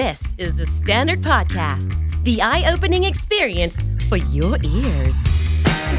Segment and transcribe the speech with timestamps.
[0.00, 1.90] This is The Standard Podcast,
[2.24, 3.76] the eye opening experience
[4.08, 5.16] for your ears.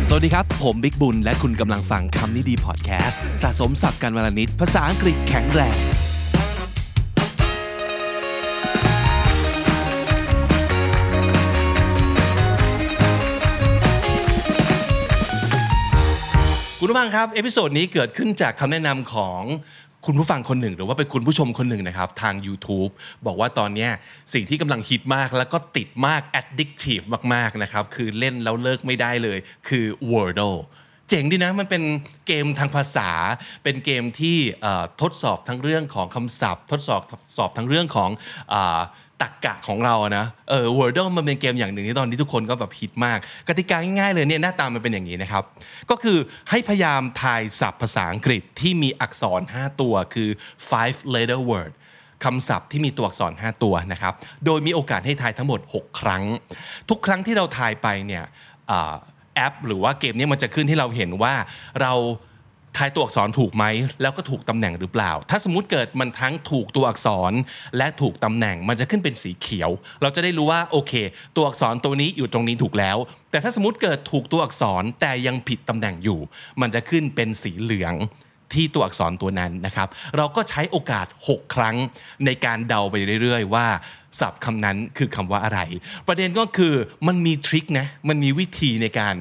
[0.07, 5.77] สวัสดีครับ ผมบิ๊กบุญ และคุณกำลังฟังคำนี้ดีพอดแคสต์สะสมศัพท์กันวันละนิดภาษาอังกฤษแข็งแรง
[16.79, 19.43] คุณผู้ฟังครับ episode นี้เกิดขึ้นจากคำแนะนำของ
[20.07, 22.91] คุณผู้ฟังคนหนึ่ง หรือว่าเป็นคุณผู้ชมคนหนึ่งนะครับทาง YouTube
[23.25, 23.87] บอกว่าตอนนี้
[24.33, 30.59] สิ่งที่กำลังฮิตมากแล้วก็ติดมาก addictive มากๆนะครับคือเล่นแล้วเลิกไม่ได้เลย คือ Wordle
[31.09, 31.83] เจ๋งดีนะมันเป็น
[32.27, 33.09] เกมทางภาษา
[33.63, 34.37] เป็นเกมที่
[35.01, 37.01] ทดสอบทั้งเรื่องของคำศัพท์ ทดสอบ
[37.37, 38.09] สอบทั้งเรื่องของ
[38.53, 38.55] อ
[39.23, 45.43] ตรกกะของเราอะนะเออ Wordle มันเป็นเกมอย่างหนึ่งที่ตอนนี้ทุกคนก็แบบฮิตมาก กติกาง่ายๆเลยเนี่ยหน้าตามันเป็นอย่างนี้นะครับ
[45.89, 46.17] ก็คือ
[46.49, 50.29] ให้พยายามทายศัพท์ภาษาอังกฤษที่มีอักษร 5 ตัวคือ
[50.69, 51.71] five letter word
[52.23, 54.13] คำศัพท์ที่มีตัวอักษร 5 ตัวนะครับ
[54.45, 56.23] โดยมีโอกาสให้ทายทั้งหมด 6 ครั้ง
[56.89, 58.23] ทุกครั้งที่เราทายไปเนี่ย
[58.71, 58.73] อ
[59.35, 61.33] แอป หรือว่าเกมนี้มันจะขึ้นให้เราเห็นว่า
[61.81, 61.93] เรา
[62.77, 63.65] ทายตัวอักษรถูกไหม
[64.01, 67.33] แล้วก็ถูกตำแหน่งหรือเปล่า ถ้าสมมติเกิดมันทั้งถูกตัวอักษร
[67.77, 69.69] และถูกตำแหน่งมันจะขึ้นเป็นสีเขียว
[70.01, 70.93] เราจะได้รู้ว่าโอเค
[71.35, 72.97] ตัวอักษรตัวนี้อยู่ตรงนี้ถูกแล้ว
[73.31, 76.19] แต่ถ้าสมมติเกิดถูกตัวอักษรแต่ยังผิดตำแหน่งอยู่
[76.61, 77.93] มันจะขึ้นเป็นสีเหลือง
[78.55, 79.87] ที่ตัวอักษรตัวนั้นนะครับ
[80.17, 81.75] เราก็ใช้โอกาส 6 ครั้ง
[82.25, 83.67] ในการเดาไปเรื่อยๆ ว่า
[84.19, 85.59] ศัพท์คำนั้นคือคำว่าอะไร
[86.07, 86.73] ประเด็นก็คือ
[87.07, 89.15] มันมีทริคนะมันมีวิธีในการ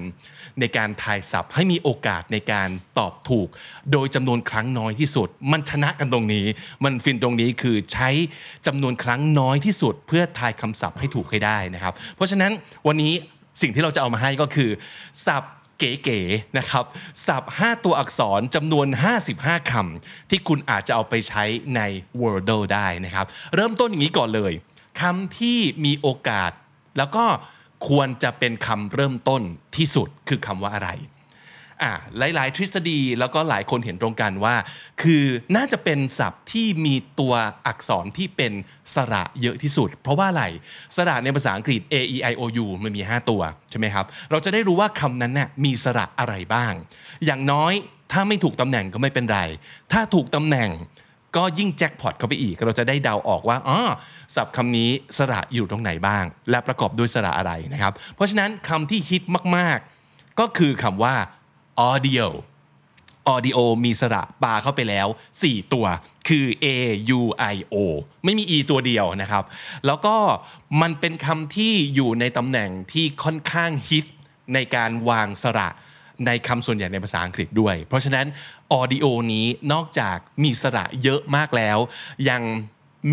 [0.60, 3.48] ในการทายศัพท์ให้มีโอกาสในการตอบถูก
[3.92, 6.46] โดยจำนวนครั้งน้อยที่สุด มันชนะกันตรงนี้
[6.84, 8.08] มันฟินตรงนี้คือใช้
[8.66, 12.52] จำนวนครั้งน้อยที่สุด เพื่อทายคำศัพท์ให้ถูกให้ได้นะครับ เพราะฉะนั้น
[12.86, 13.12] วันนี้
[13.62, 14.70] สิ่งที่เราจะเอามาให้ก็คือ
[15.26, 16.84] ศัพท์ เก๋ๆนะครับ
[17.26, 18.86] ศัพท์ 5 ตัวอักษรจำนวน
[19.28, 21.44] 55 คำที่คุณอาจจะเอาไปใช้
[21.76, 21.80] ใน
[22.20, 24.52] Wordle ได้นะครับ เริ่มต้นอย่างนี้ก่อนเลย
[25.00, 26.50] คำที่มีโอกาส
[26.98, 27.24] แล้วก็
[27.88, 29.42] ควรจะเป็นคำเริ่มต้น
[29.76, 30.90] ที่สุดคือคำว่าอะไร
[31.82, 34.54] อ่าหลาย ๆ ทฤษฎีแล้วก็หลายคนเห็นตรงกันว่า
[35.02, 35.24] คือ
[35.56, 37.34] น่าจะเป็นศัพท์ที่มีตัว
[37.66, 38.52] อักษรที่เป็น
[38.94, 40.44] สระเยอะที่สุด เพราะว่าอะไร
[40.96, 46.72] สระในภาษาอังกฤษ a e i o u มันมี 5 ตัวใช่ไหมครับ เราจะได้รู้ว่าคำนั้นน่ยมีสระอะไรบ้าง
[47.24, 47.72] อย่างน้อย
[48.12, 49.40] ถ้าไม่ถูกตำแหน่งก็ไม่เป็นไร
[49.92, 50.70] ถ้าถูกตำแหน่ง
[51.36, 53.78] ก็ยิ่งแจ็คพอตเข้าไปอีก เราจะได้เดาออกว่าอ๋อ
[54.34, 59.22] ศัพท์คำนี้สระอยู่ตรงไหนบ้าง และประกอบด้วยสระอะไรนะครับ เพราะฉะนั้นคำที่ฮิต
[59.56, 59.78] มาก
[60.08, 61.14] ๆ ก็คือคำว่า
[61.90, 62.26] audio
[63.34, 65.06] audio มีสระปาเข้าไปแล้ว
[65.40, 65.86] 4 ตัว
[66.28, 66.66] คือ a
[67.18, 67.20] u
[67.54, 67.76] i o
[68.24, 69.44] ไม่มี e ตัวเดียวนะครับ
[69.86, 70.16] แล้วก็
[70.82, 74.04] มันเป็นคำที่อยู่ในตำแหน่งที่ค่อนข้างฮิต
[74.54, 75.68] ในการวางสระ
[76.26, 78.26] ในคำส่วนใหญ่ในภาษาอังกฤษด้วย เพราะฉะนั้น
[78.78, 81.78] audio นี้นอกจากมีสระเยอะมากแล้ว
[82.30, 82.42] ยัง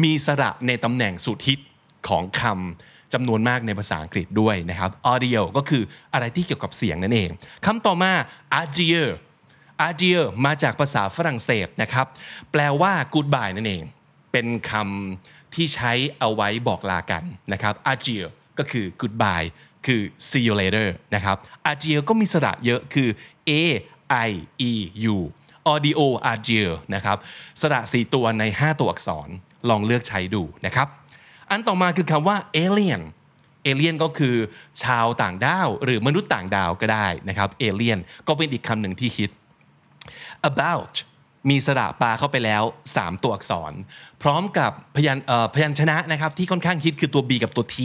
[0.03, 1.59] มีสระในตำแหน่งสุดฮิต
[2.07, 5.83] ของคำ จำนวนมากในภาษาอังกฤษด้วยนะครับ audio ก็คือ
[6.13, 7.29] อะไรที่เกี่ยวกับเสียงนั่นเอง
[7.65, 8.11] คำต่อมา
[8.61, 9.05] adieu
[9.87, 12.05] adieu มาจากภาษาฝรั่งเศสนะครับ
[12.51, 13.83] แปลว่า goodbye นั่นเอง
[14.31, 18.25] เป็นคำที่ใช้เอาไว้บอกลากันนะครับ adieu
[18.59, 19.47] ก็คือ goodbye
[19.85, 21.37] คือ see you later นะครับ
[21.71, 23.09] adieu ก็มีสระเยอะคือ
[23.49, 23.51] a
[24.27, 24.31] i
[24.69, 24.71] e
[25.13, 25.17] u
[25.71, 25.99] audio
[26.31, 27.17] adieu นะครับ
[27.61, 29.29] สระสีตัวใน 5 ตัวอักษร
[29.69, 30.87] ลองเลือกใช้ดูนะครับ
[31.51, 33.01] อันต่อมาคือคำว่า alien
[33.63, 34.35] เอเลียนก็คือ
[34.83, 39.31] ชาวต่างด้าว หรือมนุษย์ต่างดาวก็ได้นะครับเอเลียนก็เป็นอีกคำหนึ่งที่ฮิต
[40.49, 40.93] about
[41.49, 42.63] มีสระปลาเข้าไปแล้ว
[42.95, 43.73] 3 ตัวอักษร
[44.21, 45.17] พร้อมกับพยัญ
[45.55, 47.77] พยัญชนะนะครับที่ค่อนข้างฮิตคือตัว B กับตัว T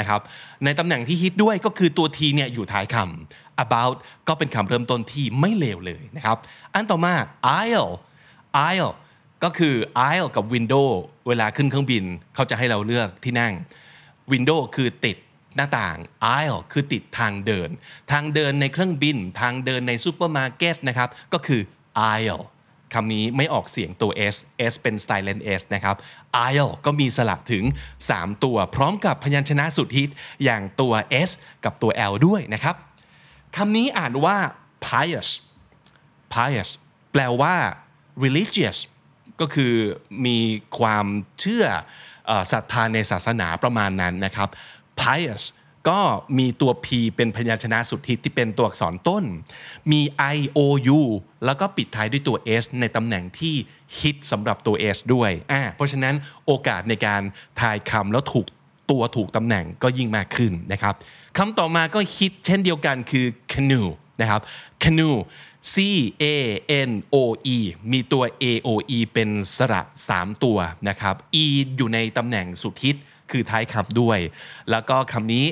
[0.00, 0.20] นะครับ
[0.64, 3.96] ในตำแหน่งที่ฮิตด้วยก็คือตัว T เนี่ยอยู่ท้ายคำ about
[4.28, 6.38] ก็เป็นคำเริ่มต้นที่ไม่เลวเลยนะครับ
[6.74, 7.14] อันต่อมา
[7.60, 7.92] aisle
[8.68, 8.92] aisle
[9.44, 9.74] ก็คือ
[10.08, 10.88] aisle กับ window
[11.28, 13.52] เวลาขึ้นเครื่องบินเขาจะให้เราเลือกที่นั่ง
[14.32, 15.16] window คือติด
[15.56, 15.96] หน้าต่าง
[16.36, 17.68] aisle คือติดทางเดิน
[18.12, 21.60] ทางเดินในเครื่องบิน ทางเดินในซูเปอร์มาร์เก็ตนะครับ ก็คือ
[22.12, 22.42] aisle
[22.94, 24.36] คำนี้ไม่ออกเสียงตัว s
[24.72, 25.96] s เป็น silent s นะครับ
[26.46, 27.64] aisle ก็มีสระถึง
[28.04, 30.10] 3 ตัว พร้อมกับพยัญชนะสุดฮิต
[30.44, 30.92] อย่างตัว
[31.28, 31.30] s
[31.64, 32.76] กับตัว l ด้วยนะครับ
[33.56, 34.36] คำนี้อ่านว่า
[34.86, 35.28] pious
[36.34, 36.70] pious
[37.12, 37.54] แปลว่า
[38.24, 38.78] religious
[39.40, 39.72] ก็คือ
[40.26, 40.38] มี
[40.78, 41.06] ความ
[41.40, 41.64] เชื่อ
[42.52, 44.48] ศรัทธาในศาสนาประมาณนั้นนะครับ
[45.00, 45.44] pious
[45.88, 46.00] ก็
[46.38, 46.86] มีตัว p
[47.16, 49.24] เป็นพยัญชนะสุดฮิตที่เป็นตัวอักษรต้น
[49.92, 50.00] มี
[50.36, 50.58] i o
[50.98, 51.00] u
[51.44, 53.54] แล้วก็ปิดท้ายด้วยตัว s ในตำแหน่งที่
[53.98, 56.14] ฮิตสำหรับตัว s ด้วยอ่าเพราะฉะนั้น
[56.46, 57.22] โอกาสในการ
[57.60, 58.46] ทายคำแล้วถูก
[58.90, 60.94] ตัวถูกตำแหน่งก็ยิ่งมากขึ้นนะครับ
[61.38, 63.90] คำต่อมาก็ฮิตเช่นเดียวกันคือ canoe
[64.20, 64.40] นะครับ
[64.82, 65.18] canoe
[65.72, 65.74] C
[66.22, 66.24] A
[66.88, 67.16] N O
[67.56, 67.58] E
[67.92, 69.82] มีตัว A O E เป็นสระ
[70.12, 70.58] 3 ตัว
[70.88, 71.44] นะครับ E
[71.76, 72.96] อยู่ในตำแหน่งสุดฮิต
[73.30, 74.18] คือท้ายคำด้วย
[74.70, 75.46] แล้วก็คำนี้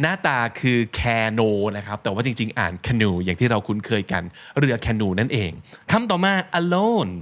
[0.00, 4.22] หน้าตาคือ cano นะครับ แต่ว่าจริง ๆ อ่าน canoe อย่างที่เราคุ้นเคยกัน
[4.58, 5.50] เรือ canoe นั่นเอง
[5.92, 7.12] คำต่อมา alone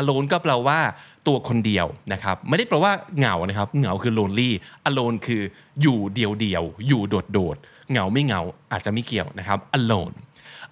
[0.00, 0.80] alone ก็แปลว่า
[1.26, 4.50] ตัวคนเดียวนะครับ ไม่ได้แปลว่าเหงานะครับ เหงาคือ lonely
[4.88, 5.42] alone คือ
[5.82, 8.40] อยู่เดียวเดียวๆอยู่โดดโดดๆเหงาไม่เหงา
[8.72, 10.14] อาจจะไม่เกี่ยวนะครับ alone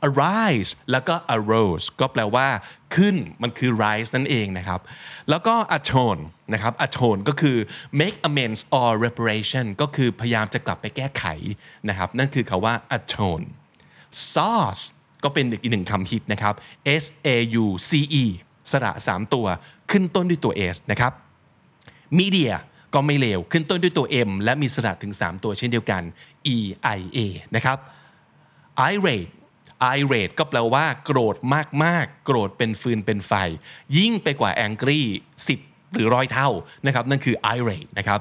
[0.09, 2.49] arise แล้วก็ arose ก็แปลว่า
[2.97, 4.81] ขึ้นมันคือ rise นั่นเองนะครับ
[5.31, 7.57] แล้วก็ atone นะครับ atone ก็คือ
[8.01, 11.25] make amends or reparation ก็คือพยายามจะกลับไปแก้ไข
[11.89, 13.45] นะครับ นั่นคือคาว่า atone
[14.33, 14.85] sauce
[15.25, 16.55] ก็เป็นอีกหนึ่งคำฮิตนะครับ
[17.03, 17.29] S A
[17.65, 17.91] U C
[18.23, 18.25] E
[18.71, 19.47] สระ 3 ตัว
[19.91, 21.13] ขึ้นต้นด้วยตัว S นะครับ
[22.19, 22.53] media
[22.95, 26.03] ก็ไม่เลว ขึ้นต้นด้วยตัว M และมีสระถึง 3 ตัวเช่นเดียวกัน
[26.55, 26.57] E
[26.99, 27.19] I A
[27.57, 27.79] นะครับ
[28.93, 29.33] irate
[29.99, 31.37] irate ก็แปลว่า โกรธ
[31.85, 33.33] มากๆ โกรธเป็นฟืนเป็นไฟ
[33.97, 35.03] ยิ่งไปกว่า angry
[35.53, 36.49] 10 หรือร้อยเท่า
[36.87, 38.21] นะครับนั่นคือ irate นะครับ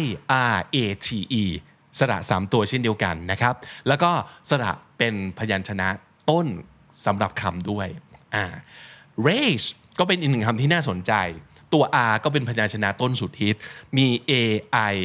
[0.00, 0.04] I
[0.52, 0.76] R A
[1.06, 1.08] T
[1.42, 1.44] E
[1.98, 3.54] สระ 3 ตัวเช่นเดียวกันนะครับ
[3.88, 4.10] แล้วก็
[4.48, 5.88] สระเป็นพยัญชนะ
[6.30, 6.46] ต้น
[7.06, 7.86] สำหรับคำด้วย
[8.34, 8.44] อ่า
[9.26, 9.66] raise
[9.98, 11.12] ก็เป็นอีกหนึ่งคำที่น่าสนใจ
[11.72, 13.56] ตัว R ก็เป็นพยัญชนะต้นสุดฮิต
[13.96, 14.32] มี A
[14.92, 14.96] I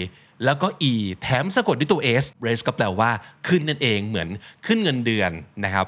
[0.45, 3.11] แล้วก็ E แถมสะกดด้วยตัว S raise ก็แปลว่า
[3.47, 4.29] ขึ้นนั่นเองเหมือน
[4.65, 5.31] ขึ้นเงินเดือน
[5.65, 5.85] นะครับ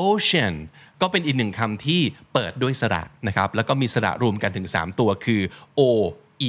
[0.00, 0.54] ocean
[1.00, 2.00] ก็เป็นอีกหนึ่งคำที่
[2.32, 5.42] เปิดด้วยสระนะครับแล้วก็มีสระรวมกันถึง 3 ตัวคือ
[5.78, 5.80] O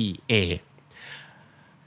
[0.02, 0.34] E A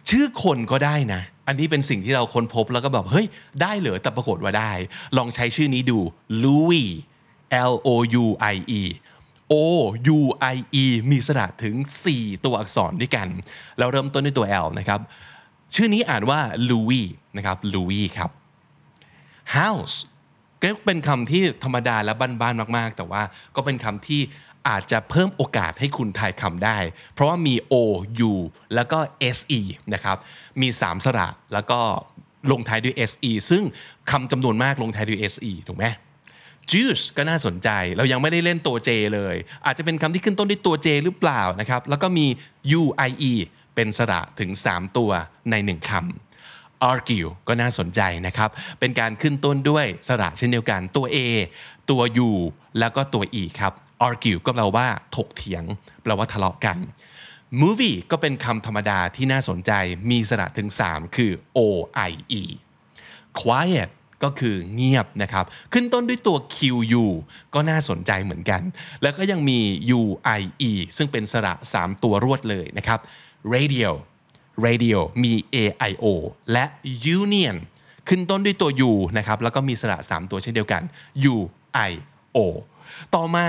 [0.08, 3.26] ชื่อคนก็ได้นะ อันนี้เป็นสิ่งที่เราค้นพบแล้วก็แบบเฮ้ย
[3.62, 4.72] ได้เหรอแต่ปรากฏว่าได้
[5.16, 5.98] ลองใช้ชื่อนี้ดู
[6.44, 6.90] Louis
[7.72, 7.88] L O
[8.22, 8.82] U I E
[9.52, 9.54] O
[10.16, 10.20] U
[10.54, 11.74] I E มีสระถึง
[12.10, 13.28] 4 ตัวอักษรด้วยกัน
[13.78, 15.00] แล้วเริ่มต้นด้วยตัว L นะครับ
[15.74, 16.40] ชื่อนี้อ่านว่า
[16.70, 17.06] Louis
[17.36, 18.30] นะครับ Louis ครับ
[19.56, 19.96] house
[20.62, 23.22] ก็เป็นคำที่ธรรมดาและบ้านๆมาก ๆ แต่ว่า
[23.56, 24.20] ก็เป็นคำที่
[24.68, 26.78] อาจจะเพิ่มโอกาสให้คุณทายคำได้
[27.14, 27.74] เพราะว่ามี O
[28.30, 28.32] U
[28.74, 28.98] แล้วก็
[29.36, 29.60] SE
[29.94, 30.16] นะครับ
[30.60, 31.80] มี 3 สระแล้วก็
[32.52, 33.62] ลงท้ายด้วย SE ซึ่ง
[34.10, 35.84] คำจำนวนมากลงท้ายด้วย SE ถูกไหม
[36.70, 39.36] juice ก็น่าสนใจ เรายังไม่ได้เล่นตัว J เลย
[39.66, 42.26] อาจจะเป็นคำที่ขึ้นต้นด้วยตัว J หรือเปล่านะครับ แล้วก็มี
[42.80, 43.32] UIE
[43.74, 45.10] เป็นสระถึง 3 ตัว
[45.50, 48.50] ใน 1คำ argue ก็น่าสนใจนะครับ
[48.80, 51.16] เป็นการขึ้นต้นด้วยสระเช่นเดียวกันตัว A
[51.90, 52.30] ตัว U
[52.78, 53.72] แล้วก็ตัว E ครับ
[54.06, 54.86] argue ก็แปลว่า
[55.16, 55.64] ถกเถียง
[56.02, 56.78] แปลว่าทะเลาะกัน
[57.60, 59.72] movie ก็เป็นคำธรรมดาที่น่าสนใจ
[60.10, 61.58] มีสระถึง 3 คือ O
[62.10, 62.42] I E
[63.40, 63.90] quiet
[64.24, 67.04] ก็คือเงียบนะครับ ขึ้นต้นด้วยตัว QU
[67.54, 68.62] ก็น่าสนใจเหมือนกัน
[69.02, 69.58] แล้วก็ยังมี
[69.98, 73.00] UIE ซึ่งเป็นสระ 3 ตัวรวดเลยนะครับ
[73.54, 73.90] radio
[74.66, 76.04] radio มี AIO
[76.52, 76.64] และ
[77.18, 77.56] union
[78.08, 80.82] ขึ้นต้นด้วยตัว U นะครับ แล้วก็มีสระ 3 ตัวเช่นเดียวกัน
[81.32, 82.38] UIO
[83.14, 83.48] ต่อมา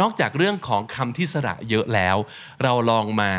[0.00, 2.16] นอกจากเรื่องของคำที่สระเยอะแล้ว
[2.62, 3.32] เราลองมา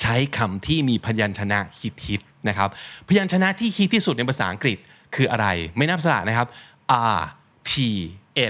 [0.00, 2.68] ใช้คำที่มีพยัญชนะฮิตๆนะครับ
[3.08, 4.78] พยัญชนะที่ฮิตที่สุดในภาษาอังกฤษ
[5.14, 5.46] คืออะไร
[5.76, 6.48] ไม่นับสระนะครับ
[7.16, 7.20] R
[7.70, 7.72] T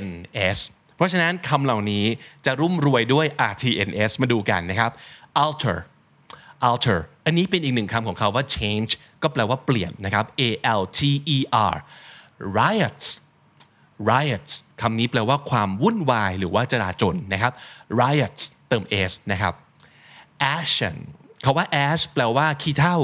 [0.04, 0.08] N
[0.56, 0.58] S
[0.96, 2.04] เพราะฉะนั้นคำเหล่านี้
[2.46, 4.90] จะรุ่มรวยด้วย R T N S มาดูกันนะครับ
[5.44, 5.78] alter
[6.68, 10.42] alter อันนี้เป็นอีกหนึ่งคำของเขาว่า change ก็แปลว่าเปลี่ยนนะครับ A
[10.80, 11.00] L T
[11.36, 11.38] E
[11.72, 11.76] R
[12.58, 13.08] riots
[14.10, 17.52] riots คำนี้แปลว่าความวุ่นวายหรือว่าจราจนนะครับ
[18.00, 19.54] riots เติม s นะครับ
[20.56, 20.96] ashen
[21.44, 22.98] คาว่า ash แปลว่าขี้เถ้า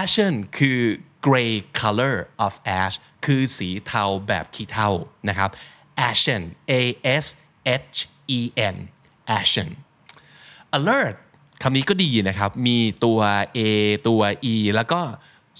[0.00, 0.80] ashen คือ
[1.26, 4.90] gray color of ash คือสีเทาแบบขี้เถ้า
[5.28, 5.50] นะครับ
[6.08, 6.42] ashen
[6.80, 6.82] a
[7.24, 7.26] s
[7.94, 7.98] h
[8.38, 8.40] e
[8.74, 8.76] n
[9.38, 9.68] ashen
[10.76, 11.16] alert
[11.62, 13.20] คำนี้ก็ดีนะครับ มีตัว
[13.56, 13.60] a
[14.08, 14.20] ตัว
[14.52, 15.00] e แล้วก็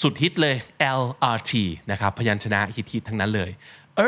[0.02, 0.56] สุดฮิตเลย
[1.00, 1.02] l
[1.36, 1.52] r t
[1.90, 3.50] นะครับ พยัญชนะฮิตๆทั้งนั้นเลย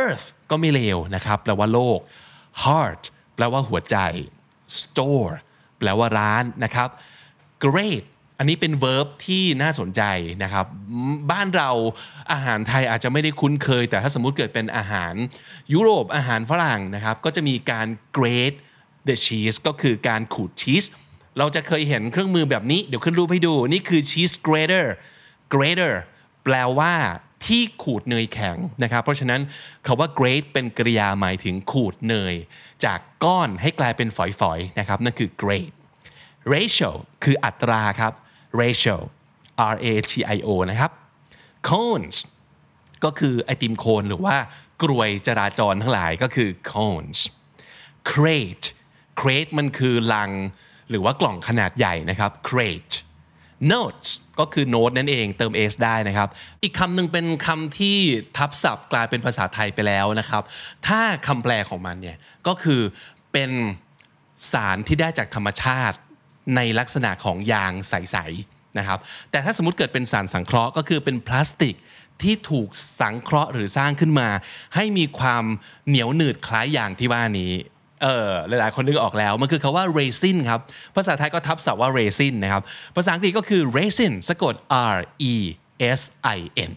[0.01, 2.01] earth ก็ไม่เลวนะครับ แปลว่าโลก
[2.63, 3.03] heart
[3.35, 3.97] แปลว่าหัวใจ
[4.81, 5.35] store
[5.79, 6.89] แปลว่าร้านนะครับ
[7.65, 8.05] great
[8.39, 10.03] อันนี้เป็น verb ที่น่าสนใจ
[10.43, 10.67] นะครับ
[11.31, 11.71] บ้านเรา
[12.33, 15.15] อาหารไทยอาจจะไม่ได้คุ้นเคย แต่ถ้าสมมุติเกิดเป็นอาหาร
[15.73, 18.59] ยุโรปอาหารฝรั่งนะครับ ก็จะมีการ grate
[19.09, 20.85] the cheese ก็คือการขูดชีส
[21.39, 24.87] เราจะเคยเห็นเครื่องมือแบบนี้ เดี๋ยวขึ้นรูปให้ดู นี่คือ cheese grater
[25.55, 25.95] grater
[26.45, 26.95] แปลว่า
[27.47, 29.41] ที่ขูดเนยแข็งนะครับ เพราะฉะนั้น
[29.87, 32.35] คาว่า grate เป็นกริยาหมายถึงขูดเนย
[32.85, 34.19] จากก้อนให้กลายเป็นฝ
[34.51, 35.75] อยๆนะครับนั่นคือ grate
[36.53, 36.91] ratio
[37.25, 38.13] คืออัตราครับ
[38.61, 38.97] ratio
[39.75, 40.91] R A T I O นะครับ
[41.69, 42.17] cones
[43.05, 44.37] ก็คือไอติมโคนหรือว่า
[44.83, 47.19] กรวยจราจรทั้งหลายก็คือ cones
[48.11, 48.67] crate
[49.21, 50.31] crate มันคือลัง
[50.91, 52.95] หรือว่ากล่องขนาดใหญ่นะครับ crate
[53.73, 54.09] notes
[54.41, 56.29] ก็คือโน้ตนั่นเองเติม s ได้นะครับ
[56.63, 57.99] อีกคำหนึ่งเป็นคำที่
[58.37, 60.43] ทับศัพท์กลายเป็นภาษาไทยไปแล้วนะครับ
[60.87, 62.17] ถ้าคำแปลของมันเนี่ย
[62.47, 62.81] ก็คือ
[63.33, 63.51] เป็น
[64.53, 65.97] สารที่ได้จากธรรมชาติ
[66.57, 68.99] ในลักษณะของยางใสๆนะครับ
[69.31, 71.75] แต่ถ้าสมมติเกิดเป็นสารสังเคราะห์ก็คือเป็นพลาสติก
[72.23, 72.69] ที่ถูก
[73.01, 74.29] สังเคราะห์หรือสร้างขึ้นมา
[74.75, 75.45] ให้มีความ
[75.89, 77.53] เหนียวหนืดคล้ายยางที่ว่านี้
[78.03, 80.61] เออหลายๆ คนนึกออกแล้ว มันคือคาว่า resin ครับ
[80.97, 82.63] ภาษาไทยก็ทับศัพท์ว่า resin นะครับ
[82.97, 84.55] ภาษาอังกฤษก็คือ resin สะกด
[84.95, 84.97] R
[85.33, 85.35] E
[85.99, 86.01] S
[86.37, 86.41] I
[86.71, 86.73] N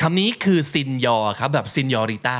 [0.00, 2.38] คำนี้คือซินยอครับแบบซินยอริต้า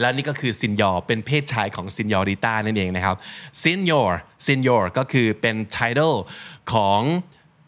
[0.00, 3.16] แล้วนี่ก็คือ señor เป็นเพศชายของ señorita นั่นเองนะครับ
[3.62, 6.16] señor señor ก็คือเป็น title
[6.72, 7.00] ของ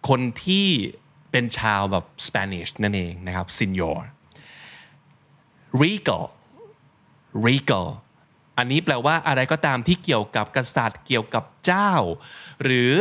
[0.08, 0.68] คนที่
[1.30, 4.08] เป็นชาวแบบ Spanish นั่นเองนะครับ señor
[5.82, 6.24] regal
[7.46, 7.88] regal
[8.60, 11.92] อันนี้แปลว่าอะไรก็ตามที่เกี่ยวกับกษัตริย์ เกี่ยวกับเจ้า
[12.64, 12.94] หรือ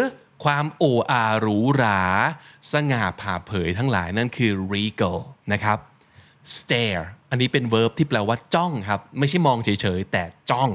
[0.43, 2.01] ความโอ่อ่าหรูหรา
[2.71, 5.17] สง่าผ่าเผยทั้งหลายนั่นคือ regal
[5.53, 5.77] นะครับ
[6.57, 10.69] stare อันนี้เป็น verb ที่แปลว่าจ้องครับ ไม่ใช่มองเฉยๆ แต่จ้อง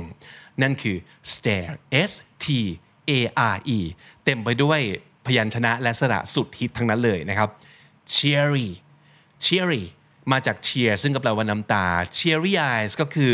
[0.63, 0.97] นั่นคือ
[1.33, 1.75] stare
[2.11, 2.13] s
[2.45, 2.47] t
[3.19, 3.21] a
[3.55, 3.81] r e
[4.25, 4.81] เต็มไปด้วย
[5.27, 7.49] พยัญชนะและสระสุดฮิตทั้งนั้นเลยนะครับ
[8.15, 8.69] cheery
[9.45, 9.85] cheery
[10.33, 13.33] มาจาก cheer ซึ่งก็แปลว่าน้ำตา cheery eyes ก็คือ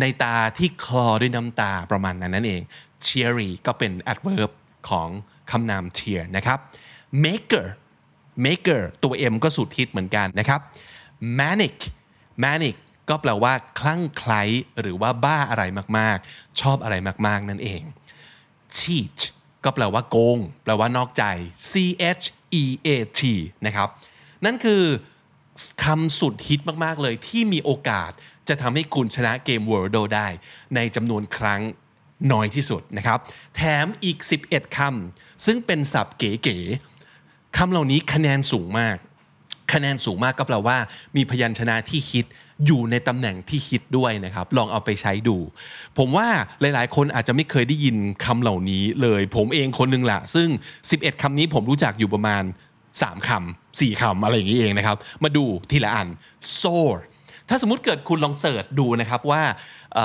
[0.00, 2.62] ในตาที่คลอด้วยน้ำตาประมาณนั้นนั่นเอง
[3.06, 4.50] cheery ก็เป็น adverb
[4.88, 5.08] ของ
[5.50, 6.58] คำนาม cheer นะครับ
[7.24, 7.66] maker
[8.44, 10.60] maker ตัว M ก็สุดฮิตเหมือนกันนะครับ
[11.38, 11.76] manic
[12.44, 12.76] manic
[13.08, 14.42] ก็แปลว่า คลั่งไคล้
[14.80, 15.64] หรือว่าบ้าอะไร
[15.98, 16.94] มากๆ ชอบอะไร
[17.26, 17.82] มากๆ นั่นเอง
[18.76, 19.18] cheat
[19.64, 21.24] ก็แปลว่าโกง แปลว่านอกใจ
[21.70, 21.72] C
[22.20, 22.24] H
[22.62, 23.20] E A T
[23.66, 23.88] นะครับ
[24.44, 24.82] นั่นคือ
[25.84, 28.10] คำสุดฮิตมาก ๆ เลยที่มีโอกาส
[28.48, 30.26] จะทำให้คุณชนะเกม Wordle ได้
[30.74, 31.60] ในจำนวนครั้ง
[32.32, 33.18] น้อยที่สุดนะครับ
[33.56, 34.18] แถมอีก
[34.48, 38.96] 11 คำซึ่งเป็นศัพท์เก๋ๆคำเหล่านี้คะแนนสูงมาก
[39.72, 40.76] คะแนนสูงมากก็แปลว่า
[41.16, 42.26] มีพยัญชนะที่ฮิต
[42.66, 45.36] อยู่ในตำแหน่งที่ฮิตด้วยนะครับ ลองเอาไปใช้ดู
[45.98, 46.28] ผมว่า
[46.60, 50.48] หลายๆ คนอาจจะไม่เคยได้ยินคำเหล่านี้เลย ผมเองคนหนึงแหละซึ่ง
[50.86, 52.42] 11คำนี้ผมรู้จักอยู่ประมาณ
[52.90, 56.08] 3คำ 4คำอะไรอย่างนี้เองนะครับ มาดูทีละอัน
[56.60, 56.94] soar
[57.48, 59.42] ถ้าสมมติเกิดคุณลองเสิร์ชดูนะครับว่า
[59.94, 59.98] เ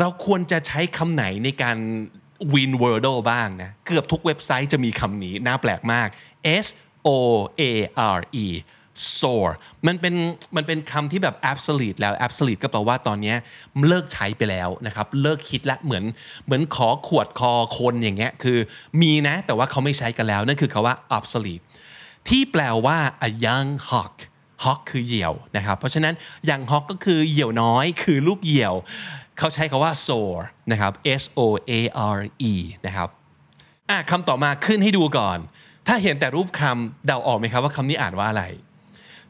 [0.00, 1.76] เราควรจะใช้คำไหนในการ
[2.54, 6.08] win wordle บ้างนะเกือบทุกเว็บไซต์จะมีคำนี้น่าแปลกมาก
[6.64, 6.66] S
[7.06, 7.08] O
[7.60, 7.62] A
[8.16, 8.46] R E
[9.18, 9.48] soar
[9.86, 10.14] มันเป็น
[10.56, 13.34] มันเป็นคำที่แบบ absolute แล้ว absolute ก็แปลว่าตอนนี้
[13.88, 16.04] เลิกใช้ไปแล้วนะครับ เลิกคิดละเหมือน
[16.44, 18.58] เหมือนขอขวดคอคนอย่างเงี้ยคือ
[19.02, 21.64] มีนะแต่ว่าเขาไม่ใช้กันแล้ว นั่นคือคาว่า obsolete
[22.28, 24.14] ที่แปลว่า a young hawk
[24.64, 26.14] hawk คือเหยี่ยวนะครับ เพราะฉะนั้น
[26.48, 28.74] young hawk ก็คือเหยี่ยวน้อย คือลูกเหยี่ยว
[29.38, 30.36] เขาใช้คาว่า soar
[30.72, 30.92] นะครับ
[31.22, 31.72] S O A
[32.16, 32.18] R
[32.50, 32.54] E
[32.86, 33.08] นะครับ
[33.88, 35.38] อะคำต่อมาขึ้นให้ดูก่อน
[35.86, 38.44] ถ้าเห็นแต่รูปคำเดาออกไหมครับว่าคำนี้อ่านว่าอะไร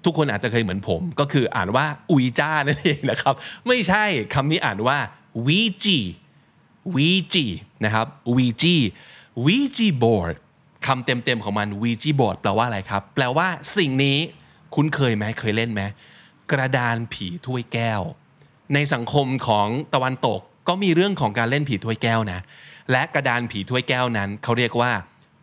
[0.04, 3.34] ทุกคนอาจจะเคยเหมือนผม ก็คืออ่านว่าอุยจ้านั่นเองนะครับ
[3.66, 4.98] ไม่ใช่คำนี้อ่านว่า
[5.46, 5.98] วีจี
[6.94, 7.44] วีจี
[7.84, 8.76] นะครับวีจี
[9.46, 10.34] วีจีบอร์ด
[10.88, 14.18] คำเต็มๆของมันวีจีบอร์ดแปลว่าอะไรครับ แปลว่าสิ่งนี้
[14.74, 15.82] คุ้นเคยไหมเคยเล่นไหม
[16.52, 18.00] กระดานผีถ้วยแก้ว
[18.74, 22.40] ในสังคมของตะวันตกก็มีเรื่องของการเล่นผีถ้วยแก้วนะ
[22.90, 24.92] และกระดานผีถ้วยแก้วนั้นเขาเรียกว่า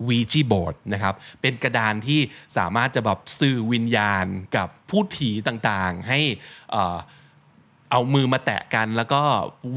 [0.07, 2.19] Ouija board นะครับเป็นกระดานที่
[2.57, 4.25] สามารถจะแบบสื่อวิญญาณ
[4.55, 6.19] กับพูดผีต่างๆ ให้
[7.95, 9.21] เอามือมาแตะกันแล้วก็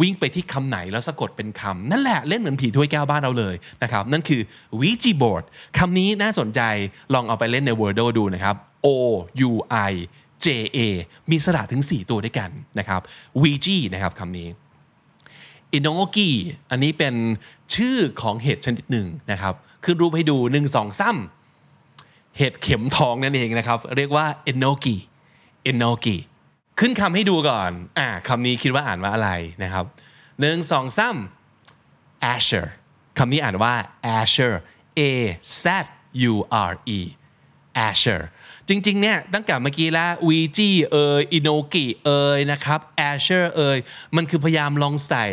[0.00, 4.40] วิ่งไปที่คำไหนแล้วสะกดเป็นคำนั่นแหละเล่นเหมือนผีถ้วยแก้วบ้านเราเลยนะครับนั่นคือ
[4.74, 5.44] Ouija board
[5.78, 6.60] คำนี้น่าสนใจ
[7.14, 8.56] ลองเอาไปเล่นใน Wordle ดูนะครับ
[8.86, 8.88] O
[9.48, 9.52] U
[9.90, 9.92] I
[10.44, 10.46] J
[10.76, 10.78] A
[11.30, 13.00] มีสระถึง 4 ตัวด้วยกันนะครับ
[13.36, 14.48] Ouija นะครับคำนี้
[15.72, 16.30] อินโนกิ
[16.70, 17.14] อันนี้เป็น
[17.74, 24.96] ชื่อของเห็ดชนิดหนึ่งนะครับขึ้นรูปให้ดูหนึ่งสองซ้ำเห็ดเข็มทองนั่นเองนะครับ เรียกว่าเอนโนกิ
[25.64, 26.16] enoki
[26.78, 29.30] ขึ้นคำให้ดูก่อน อ่าคำนี้คิดว่าอ่านว่าอะไร
[29.62, 29.84] นะครับ
[30.40, 32.66] หนึ่งสองซ้ำ Asher
[33.18, 33.74] คำนี้อ่านว่า
[34.18, 34.54] Asher
[34.98, 35.02] A
[35.62, 35.64] Z
[36.32, 36.34] U
[36.70, 37.00] R E
[37.88, 38.20] Asher
[38.68, 42.80] จริงๆ เนี่ย ตั้งแต่เมื่อกี้แล้ววีจีเอยอินโนกิเอยนะครับ
[43.10, 43.78] Asher เอย
[44.16, 45.26] มันคือพยายามลองใส่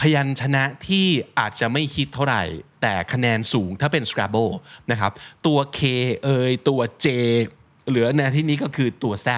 [0.00, 1.06] พยัญชนะที่
[1.38, 2.42] อาจจะไม่ฮิตเท่าไหร่
[2.82, 4.52] แต่คะแนนสูงถ้าเป็น Scrabble
[4.90, 5.12] นะครับ
[5.46, 5.80] ตัว K
[6.24, 7.06] เอยตัว J
[7.88, 9.28] เหลือในที่นี้ก็คือตัว Z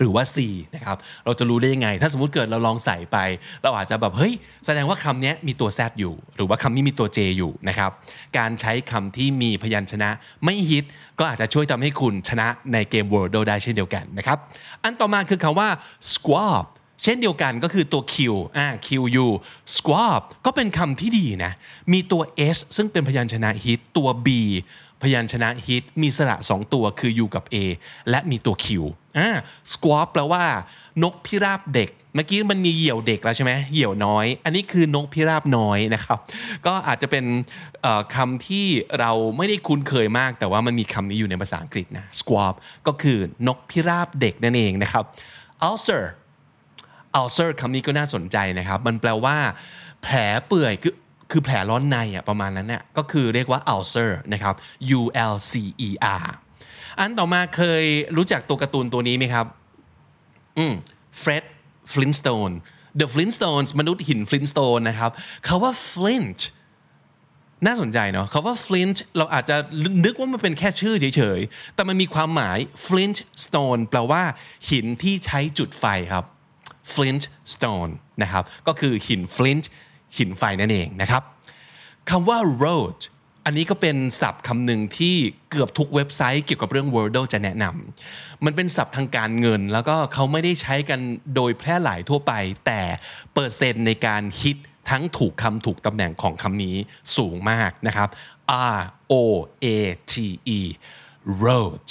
[0.00, 0.36] หรือว่า C
[0.74, 3.18] นะครับเราจะรู้ได้ยังไง ถ้าสมมติเกิดเราลองใส่ไป
[3.62, 4.32] เราอาจจะแบบเฮ้ย
[4.66, 7.90] แสดงว่าคำนี้มีตัว Z อยู่ หรือว่าคำนี้มีตัว J อยู่นะครับ
[8.38, 10.10] การใช้คำที่มีพยัญชนะ
[10.44, 10.84] ไม่ฮิต
[11.18, 14.38] ก็อาจจะช่วยทำให้คุณชนะในเกม Wordle ได้เช่นเดียวกันนะครับ
[14.82, 15.68] อันต่อมาคือคำว่า
[16.12, 16.64] squab
[17.02, 18.14] เช่นเดียวกันก็คือตัว Q
[18.56, 19.26] อ่า QU
[19.76, 21.52] squab ก็เป็นคำที่ดีนะ
[21.92, 22.22] มีตัว
[22.56, 24.28] S ซึ่งเป็นพยัญชนะฮิต ตัว B
[25.02, 27.56] พยัญชนะฮิตมีสระสองตัวคือ U กับ A
[28.10, 28.66] และมีตัว Q
[29.18, 29.30] อ่า
[29.72, 30.44] squab แปลว่า
[31.02, 36.18] นกพิราบเด็ก เมื่อกี้มันมีเหยี่ยวเด็กแล้วใช่ไหมเหยี่ยวน้อย อันนี้คือนกพิราบน้อยนะครับ
[36.66, 37.24] ก็อาจจะเป็น
[38.14, 38.66] คำที่
[39.00, 42.54] เราไม่ได้คุ้นเคยมาก แต่ว่ามันมีคำนี้อยู่ในภาษาอังกฤษนะ squab
[42.86, 45.04] ก็คือนกพิราบเด็กนั่นเองนะครับ
[45.68, 46.02] ulcer
[47.20, 49.36] ulcer คำนี้ก็น่าสนใจนะครับ มันแปลว่า
[50.02, 50.16] แผล
[50.46, 50.94] เปื่อยคือ
[51.30, 54.54] คือแผลร้อนในอะประมาณนั้นเนี่ยก็คือเรียกว่า ulcer นะครับ
[54.98, 55.52] U L C
[55.88, 55.90] E
[56.22, 56.26] R
[56.98, 57.84] อันต่อมาเคย
[58.16, 59.46] รู้จักตัวการ์ตูนตัวนี้ไหมครับ
[60.58, 60.74] อืม
[61.22, 61.44] Fred
[61.92, 62.54] Flintstone
[63.00, 65.10] The Flintstones มนุษย์หิน Flintstone นะครับ
[65.46, 66.40] คาว่า Flint
[67.66, 69.56] น่าสนใจเนาะคาว่า flint เราอาจจะ
[70.04, 74.22] นึกว่ามันเป็นแค่ชื่อเฉยๆ แต่มันมีความหมาย flint stone แปลว่า
[74.70, 76.24] หินที่ใช้จุดไฟครับ
[76.92, 79.64] flint stone นะครับ ก็คือหิน flint
[80.16, 81.22] หินไฟนั่นเองนะครับ
[82.10, 82.98] คำว่า road
[83.44, 85.16] อันนี้ก็เป็นศัพท์คำหนึ่งที่
[85.50, 91.00] เกือบทุกเว็บไซต์เกี่ยวกับเรื่อง Wordle จะแนะนำมันเป็นศัพท์ทางการเงิน แล้วก็เขาไม่ได้ใช้กัน
[91.34, 92.32] โดยแพร่หลายทั่วไป
[92.66, 92.80] แต่
[93.34, 94.56] เปอร์เซ็นต์ในการฮิต
[94.90, 96.76] ทั้งถูกคำถูกตำแหน่งของคำนี้
[97.16, 98.08] สูงมากนะครับ
[98.76, 98.80] R
[99.12, 99.14] O
[99.64, 99.66] A
[100.12, 100.14] T
[100.58, 100.60] E
[101.44, 101.84] road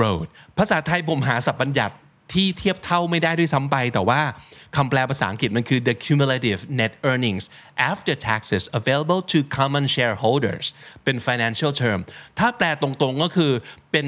[0.00, 0.26] road
[0.58, 1.96] ภาษาไทยผมหาศัพท์บัญญัติ
[2.32, 4.20] ที่เทียบเท่าไม่ได้ด้วยซ้ำไป แต่ว่า
[4.76, 7.44] คำแปลภาษาอังกฤษมันคือ the cumulative net earnings
[7.90, 10.66] after taxes available to common shareholders
[11.04, 12.00] เป็น financial term
[12.38, 13.52] ถ้าแปลตรงๆก็คือ
[13.92, 14.06] เป็น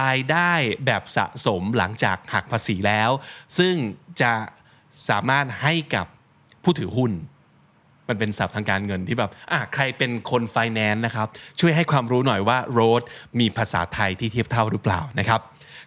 [0.00, 0.52] รายได้
[0.86, 3.10] แบบสะสมหลังจากหักภาษีแล้ว
[3.58, 3.74] ซึ่ง
[4.22, 4.32] จะ
[5.08, 6.06] สามารถให้กับ
[6.64, 7.12] ผู้ถือหุ้น
[8.08, 11.28] มันเป็นศัพท์ทางการเงินที่แบบอะใครเป็นคนไฟแนนซ์นะครับ
[11.60, 13.02] ช่วยให้ความรู้หน่อยว่า road
[13.40, 15.40] มีภาษาไทยที่เทียบเท่าหรือเปล่านะครับ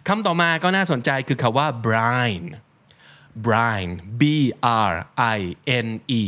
[0.08, 2.48] คำต่อมาก็น่าสนใจคือคำว่า brine
[3.46, 4.22] brine b
[4.90, 4.94] r
[5.36, 5.40] i
[5.86, 5.88] n
[6.20, 6.22] e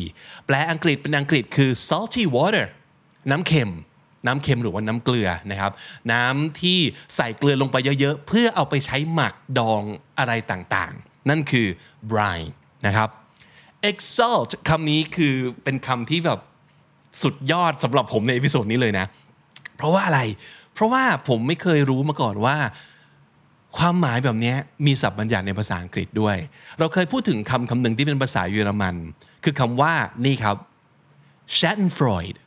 [0.46, 2.66] แปลอังกฤษเป็นอังกฤษคือ salty water
[3.30, 3.72] น้ำเค็ม
[4.26, 5.72] น้ำเค็มหรือว่าน้ำเกลือนะครับ
[6.12, 6.78] น้ำที่
[7.16, 9.82] ใส่เกลือลงไปเยอะๆ เพื่อเอาไปใช้หมักดอง
[10.18, 11.66] อะไรต่างๆ นั่นคือ
[12.10, 12.50] brine
[12.86, 13.08] นะครับ
[13.90, 16.40] exult คำนี้คือเป็นคำที่แบบ
[17.22, 19.06] สุดยอดสำหรับผมใน episode นี้เลยนะ
[19.76, 20.20] เพราะว่าอะไร
[20.74, 22.56] เพราะว่าผมไม่เคยรู้มาก่อนว่า
[23.78, 24.54] ความหมายแบบนี้
[24.86, 26.36] มีศัพท์บัญญัติในภาษาอังกฤษด้วย
[26.78, 28.94] เราเคยพูดถึงคำคำหนึ่งที่เป็นภาษาเยอรมัน
[29.44, 29.92] คือคำว่า
[30.26, 30.56] นี่ครับ
[31.56, 32.38] Schadenfreude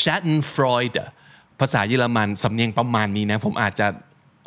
[0.00, 1.02] Schadenfreude
[1.60, 3.86] ภาษาเยอรมันสำเนียงประมาณนี้นะ ผมอาจจะ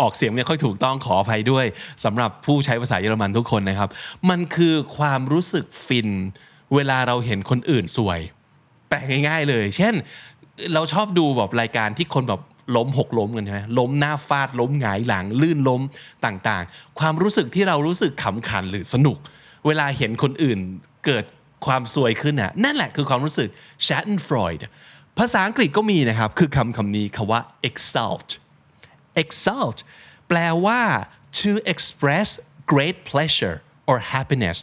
[0.02, 1.66] ออกเสียงไม่ค่อยถูกต้องขออภัยด้วย
[2.04, 3.90] สำหรับผู้ใช้ภาษาเยอรมันทุกคนนะครับ
[4.30, 6.10] มันคือความรู้สึกฟิน
[6.76, 8.20] เวลาเราเห็นคนอื่นสวย
[8.90, 9.94] แปลง่าย ๆ เลย เช่น
[10.74, 12.42] เราชอบดูแบบรายการที่คนแบบ
[12.76, 15.82] ล้มหกล้มกันใช่ไหมล้มหน้าฟาดล้มหงายหลัง ลื่นล้ม
[16.26, 19.18] ต่างๆ ความรู้สึกที่เรารู้สึกขำขันหรือสนุก
[19.66, 20.60] เวลาเห็นคนอื่น
[21.06, 21.26] เกิด
[21.66, 23.50] ความสวยขึ้นน่ะนั่นแหละคือความรู้สึก
[23.86, 24.64] Schadenfreude
[25.18, 28.30] ภาษาอังกฤษก็มีนะครับ คือคำคำนี้คำว่า exalt
[29.24, 29.78] exalt
[30.28, 30.82] แปลว่า
[31.40, 32.30] to express
[32.72, 33.58] great pleasure
[33.90, 34.58] or happiness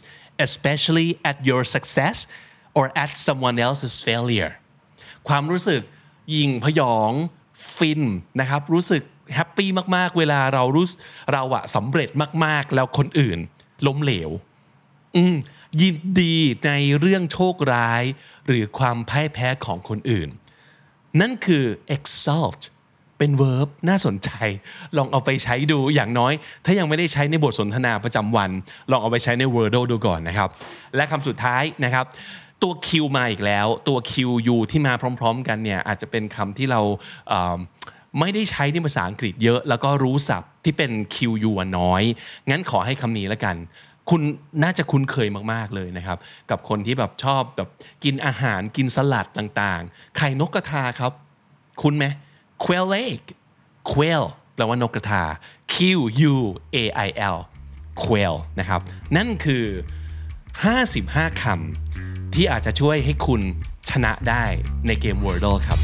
[0.47, 2.17] especially at your success
[2.77, 4.53] or at someone else's failure
[5.27, 5.81] ความรู้สึก
[6.35, 7.11] ยิงพยอง
[7.75, 8.01] ฟิน
[8.39, 9.03] นะครับรู้สึก
[9.35, 10.85] แฮปปี้มากๆ เวลาเรารู้
[11.33, 12.09] เราอะสำเร็จ
[12.45, 13.39] มากๆ แล้วคนอื่น
[13.87, 14.29] ล้มเหลว
[15.15, 15.35] อืม
[15.81, 18.03] ยินดีในเรื่องโชคร้าย
[18.47, 20.29] หรือความพ่ายแพ้ของคนอื่น
[21.21, 21.65] นั่นคือ
[21.95, 22.61] exalt
[23.17, 24.29] เป็น verb น่าสนใจ
[24.97, 26.33] ลองเอาไปใช้ดูอย่างน้อย
[26.65, 28.51] ถ้ายังไม่ได้ใช้ในบทสนทนาประจำวัน
[28.91, 30.49] ลองเอาไปใช้ใน Wordle ดูก่อนนะครับ
[30.95, 32.05] และคำสุดท้ายนะครับ
[32.63, 34.13] ตัว Q มาอีกแล้ว ตัว Q
[34.53, 36.81] U ที่มาพร้อม ๆ กันเนี่ยอาจจะเป็นคำที่เรา
[38.19, 41.17] ไม่ได้ใช้ในภาษาอังกฤษเยอะ แล้วก็รู้ศัพท์ที่เป็น Q
[41.49, 42.03] U อะน้อย
[42.49, 43.55] งั้นขอให้คำนี้แล้วกัน
[44.09, 44.21] คุณ
[44.63, 46.17] น่าจะคุ้นเคยมากๆเลยนะครับ
[46.49, 47.69] กับคนที่แบบชอบแบบ
[48.03, 51.11] กินอาหารกินสลัดต่างๆ ไข่นกกระทาครับ
[51.81, 52.05] คุ้นไหม
[52.63, 53.21] quail egg
[53.91, 54.23] quail
[54.55, 55.23] แปลว่านกกระทา
[55.73, 55.75] Q
[56.31, 56.35] U
[56.75, 57.37] A I L
[58.03, 58.81] quail นะครับ
[59.17, 59.65] นั่นคือ
[60.53, 62.06] 55คำ
[62.37, 63.41] ที่อาจจะช่วยให้คุณ
[63.89, 64.43] ชนะได้
[64.87, 65.79] ในเกม Wordle ครับ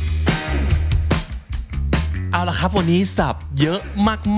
[2.32, 3.80] เอาละครับวันนี้สับเยอะ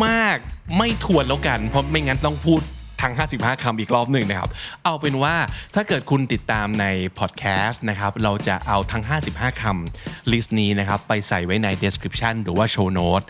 [0.06, 2.62] มากๆ ไม่ทวนแล้วกัน เพราะไม่งั้นต้องพูด
[3.02, 4.50] ทั้ง 55 คำอีกรอบหนึ่งนะครับ
[4.84, 5.36] เอาเป็นว่า
[5.76, 6.86] ถ้าเกิดคุณติดตามใน
[7.20, 13.26] พอดแคสต์นะครับ เราจะเอาทั้ง 55 คำลิสต์นี้นะครับ ไปใส่ไว้ใน description หรือว่า show note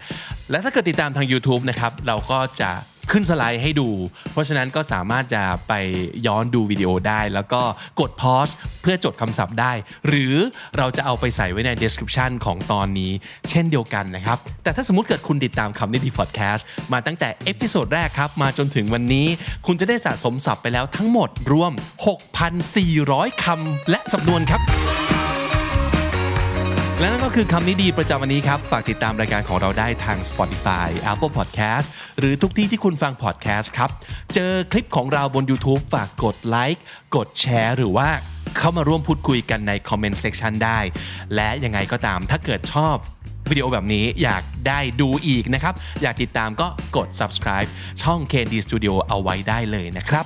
[0.52, 2.72] และถ้าเกิดติดตามทาง YouTube นะครับ เราก็จะ
[3.12, 3.90] ขึ้นสไลด์ให้ดู
[4.32, 5.74] เพราะฉะนั้นก็สามารถจะไป
[6.28, 7.62] ย้อนดูวิดีโอได้ แล้วก็
[8.00, 9.72] กด pause เพื่อจดคำศัพท์ได้
[10.08, 10.34] หรือ
[10.78, 13.12] เราจะเอาไปใส่ไว้ใน description ของตอนนี้
[13.50, 19.28] เช่นเดียวกันนะครับ แต่ถ้าสมมติเกิดคุณติดตามคำนี้ดีพอดแคสต์มาตั้งแต่ episode แรกครับ มาจนถึงวันนี้
[19.66, 21.72] คุณจะได้สะสมศัพท์ไปแล้วทั้งหมดรวม
[22.58, 24.62] 6,400คำและสำนวนครับ
[27.00, 31.88] และนั่นก็คือคำนี้ดีประจำวันนี้ครับ ฝากติดตามรายการของเราได้ทาง Spotify Apple Podcast
[32.20, 33.90] หรือทุกที่ที่คุณฟัง podcast ครับ
[34.34, 36.84] เจอคลิปของเราบน YouTube ฝากกดไลค์
[37.16, 38.10] กดแชร์หรือว่า
[38.58, 40.80] เข้ามาร่วมพูดคุยกันใน comment section ได้
[41.36, 42.96] และยังไงก็ตามถ้าเกิดชอบ
[43.50, 47.70] วิดีโอแบบนี้อยากได้ดูอีกนะครับ อยากติดตามก็กด subscribe
[48.02, 50.26] ช่อง KD Studio เอาไว้ได้เลยนะครับ